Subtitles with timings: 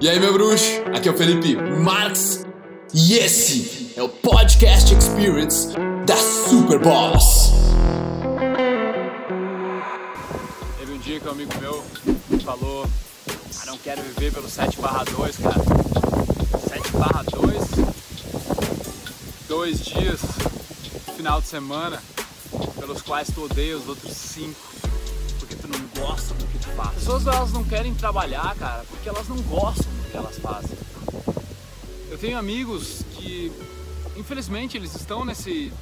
[0.00, 0.64] E aí, meu bruxo?
[0.94, 2.46] Aqui é o Felipe Marx
[2.94, 5.68] e esse é o Podcast Experience
[6.06, 7.50] da Super Boss.
[10.78, 11.82] Teve um dia que um amigo meu
[12.44, 12.86] falou:
[13.60, 15.62] Ah, não quero viver pelo 7 barra 2, cara.
[16.68, 17.58] 7 barra 2,
[19.48, 20.20] dois dias,
[21.16, 22.00] final de semana,
[22.78, 24.60] pelos quais tu odeia os outros cinco,
[25.40, 26.88] porque tu não gosta do que tu faz.
[26.88, 30.76] As pessoas elas não querem trabalhar, cara, porque elas não gostam que elas fazem.
[32.10, 33.52] Eu tenho amigos que,
[34.16, 35.72] infelizmente, eles estão nesse,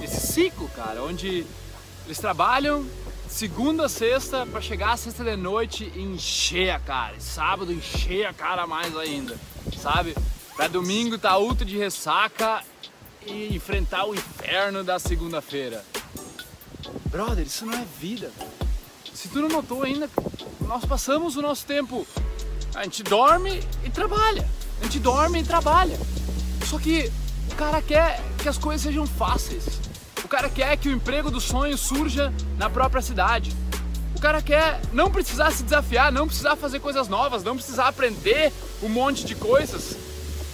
[0.00, 1.46] nesse ciclo, cara, onde
[2.06, 2.84] eles trabalham
[3.28, 7.16] segunda a sexta para chegar a sexta de noite e encher a cara.
[7.16, 9.36] E sábado encher a cara mais ainda,
[9.80, 10.14] sabe?
[10.54, 12.62] Pra domingo tá ultra de ressaca
[13.26, 15.84] e enfrentar o inferno da segunda-feira.
[17.10, 18.30] Brother, isso não é vida.
[19.12, 20.08] Se tu não notou ainda,
[20.60, 22.06] nós passamos o nosso tempo.
[22.76, 24.46] A gente dorme e trabalha.
[24.80, 25.98] A gente dorme e trabalha.
[26.66, 27.10] Só que
[27.50, 29.64] o cara quer que as coisas sejam fáceis.
[30.22, 33.56] O cara quer que o emprego do sonho surja na própria cidade.
[34.14, 38.52] O cara quer não precisar se desafiar, não precisar fazer coisas novas, não precisar aprender
[38.82, 39.96] um monte de coisas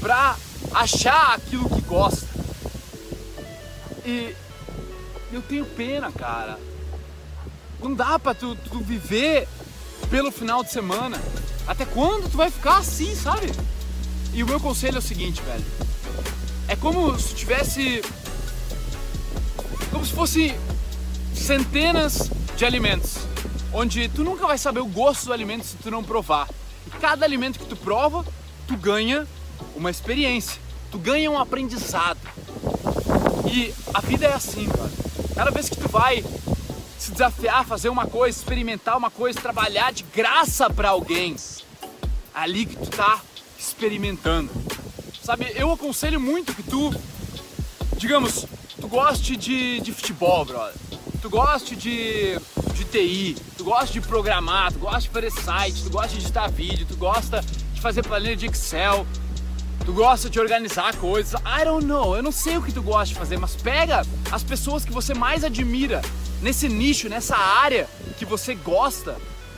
[0.00, 0.36] pra
[0.74, 2.26] achar aquilo que gosta.
[4.04, 4.34] E
[5.32, 6.58] eu tenho pena, cara.
[7.80, 9.46] Não dá pra tu, tu viver
[10.10, 11.20] pelo final de semana.
[11.68, 13.52] Até quando tu vai ficar assim, sabe?
[14.32, 15.64] E o meu conselho é o seguinte, velho.
[16.66, 18.02] É como se tivesse.
[19.90, 20.54] Como se fosse
[21.34, 23.18] centenas de alimentos.
[23.70, 26.48] Onde tu nunca vai saber o gosto do alimento se tu não provar.
[26.86, 28.24] E cada alimento que tu prova,
[28.66, 29.26] tu ganha
[29.76, 30.58] uma experiência.
[30.90, 32.18] Tu ganha um aprendizado.
[33.52, 34.90] E a vida é assim, cara.
[35.34, 36.24] Cada vez que tu vai
[36.98, 41.36] se desafiar, fazer uma coisa, experimentar uma coisa, trabalhar de graça para alguém,
[42.34, 43.20] ali que tu tá
[43.58, 44.50] experimentando.
[45.22, 46.92] Sabe, eu aconselho muito que tu,
[47.96, 48.46] digamos,
[48.80, 50.74] tu goste de, de futebol, brother.
[51.20, 52.38] Tu goste de,
[52.74, 56.48] de TI, tu gosta de programar, tu gosta de fazer site, tu gosta de editar
[56.48, 59.06] vídeo, tu gosta de fazer planilha de Excel,
[59.84, 61.40] tu gosta de organizar coisas.
[61.40, 64.42] I don't know, eu não sei o que tu gosta de fazer, mas pega as
[64.42, 66.00] pessoas que você mais admira
[66.42, 67.88] nesse nicho, nessa área
[68.18, 69.16] que você gosta,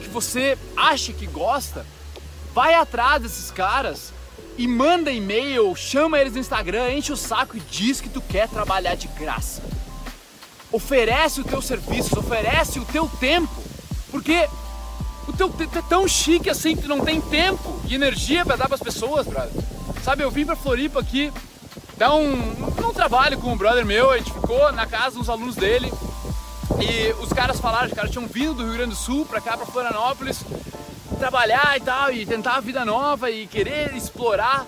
[0.00, 1.86] que você acha que gosta,
[2.54, 4.12] vai atrás desses caras
[4.56, 8.48] e manda e-mail, chama eles no Instagram, enche o saco e diz que tu quer
[8.48, 9.62] trabalhar de graça.
[10.70, 13.62] Oferece o teu serviço, oferece o teu tempo,
[14.10, 14.48] porque
[15.26, 18.56] o teu tempo é tão chique assim que tu não tem tempo e energia para
[18.56, 19.52] dar para as pessoas, brother.
[20.02, 21.32] Sabe, eu vim para Floripa aqui
[21.96, 25.54] dar um, um trabalho com um brother meu, a gente ficou na casa dos alunos
[25.54, 25.92] dele
[26.82, 29.56] e os caras falaram, os caras tinham vindo do Rio Grande do Sul para cá,
[29.56, 30.44] para Florianópolis,
[31.16, 34.66] trabalhar e tal, e tentar a vida nova e querer explorar.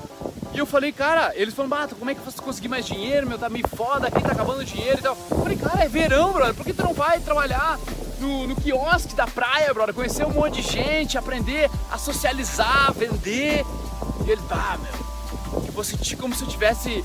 [0.53, 3.27] E eu falei, cara, eles falaram, Bata, como é que eu faço conseguir mais dinheiro?
[3.27, 5.19] Meu, tá meio foda aqui, tá acabando o dinheiro e tal.
[5.29, 7.77] Eu falei, cara, é verão, brother, por que tu não vai trabalhar
[8.21, 9.93] no, no quiosque da praia, brother?
[9.93, 13.65] Conhecer um monte de gente, aprender a socializar, vender.
[14.25, 17.03] E ele, tá, meu, eu vou sentir como se eu estivesse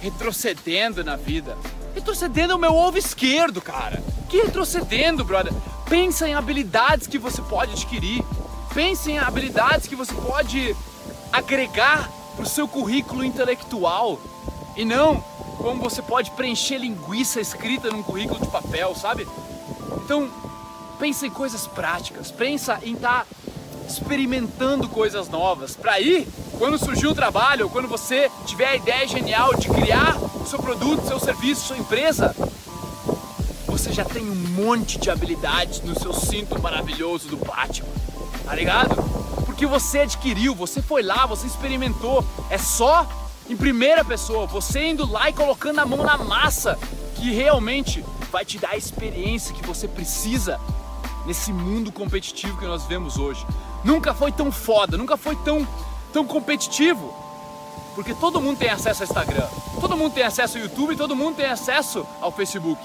[0.00, 1.58] retrocedendo na vida.
[1.96, 4.00] Retrocedendo é o meu ovo esquerdo, cara.
[4.32, 5.52] Que retrocedendo, brother?
[5.90, 8.24] Pensa em habilidades que você pode adquirir.
[8.72, 10.74] Pense em habilidades que você pode
[11.30, 14.18] agregar para o seu currículo intelectual
[14.74, 15.20] e não
[15.58, 19.28] como você pode preencher linguiça escrita num currículo de papel, sabe?
[20.02, 20.30] Então,
[20.98, 23.26] pensa em coisas práticas, pensa em estar tá
[23.86, 25.76] experimentando coisas novas.
[25.76, 26.26] Para aí,
[26.58, 31.06] quando surgir o trabalho, quando você tiver a ideia genial de criar o seu produto,
[31.06, 32.34] seu serviço, sua empresa,
[33.82, 37.88] você já tem um monte de habilidades no seu cinto maravilhoso do Batman
[38.44, 38.94] tá ligado?
[39.46, 42.24] Porque você adquiriu, você foi lá, você experimentou.
[42.50, 43.08] É só
[43.48, 46.78] em primeira pessoa, você indo lá e colocando a mão na massa,
[47.14, 50.60] que realmente vai te dar a experiência que você precisa
[51.26, 53.46] nesse mundo competitivo que nós vemos hoje.
[53.84, 55.66] Nunca foi tão foda, nunca foi tão,
[56.12, 57.14] tão competitivo.
[57.94, 59.48] Porque todo mundo tem acesso ao Instagram,
[59.80, 62.80] todo mundo tem acesso ao YouTube, todo mundo tem acesso ao Facebook.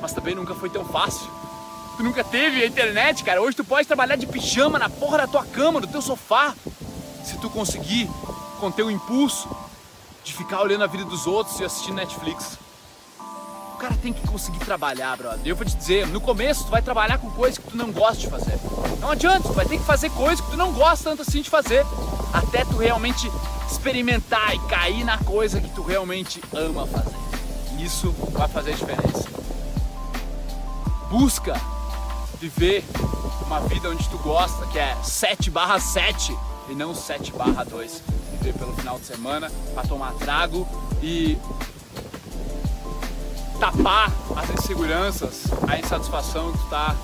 [0.00, 1.28] Mas também nunca foi tão fácil
[2.00, 3.42] Tu nunca teve a internet, cara.
[3.42, 6.54] Hoje tu pode trabalhar de pijama na porra da tua cama, do teu sofá.
[7.22, 8.08] Se tu conseguir
[8.58, 9.46] conter o impulso
[10.24, 12.58] de ficar olhando a vida dos outros e assistindo Netflix.
[13.74, 15.40] O cara tem que conseguir trabalhar, brother.
[15.44, 18.16] Eu vou te dizer, no começo tu vai trabalhar com coisas que tu não gosta
[18.16, 18.58] de fazer.
[18.98, 21.50] Não adianta, tu vai ter que fazer coisas que tu não gosta tanto assim de
[21.50, 21.84] fazer.
[22.32, 23.30] Até tu realmente
[23.70, 27.16] experimentar e cair na coisa que tu realmente ama fazer.
[27.78, 29.39] Isso vai fazer a diferença.
[31.10, 31.60] Busca
[32.40, 32.84] viver
[33.44, 36.36] uma vida onde tu gosta, que é 7 barra 7,
[36.68, 38.02] e não 7 barra 2.
[38.38, 40.68] Viver pelo final de semana para tomar trago
[41.02, 41.36] e
[43.58, 46.94] tapar as inseguranças, a insatisfação que tu tá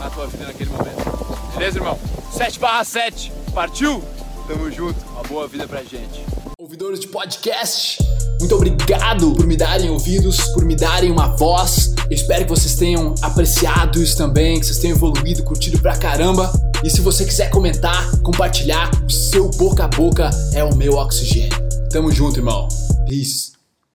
[0.00, 1.52] na tua vida naquele momento.
[1.52, 1.98] Beleza, irmão?
[2.32, 3.30] 7 barra 7.
[3.54, 4.02] Partiu?
[4.48, 4.98] Tamo junto.
[5.10, 6.24] Uma boa vida pra gente.
[6.64, 7.98] Ouvidores de podcast,
[8.40, 11.92] muito obrigado por me darem ouvidos, por me darem uma voz.
[12.08, 16.50] Eu espero que vocês tenham apreciado isso também, que vocês tenham evoluído, curtido pra caramba.
[16.82, 21.52] E se você quiser comentar, compartilhar, o seu boca a boca é o meu oxigênio.
[21.90, 22.66] Tamo junto, irmão.
[23.06, 23.53] Peace.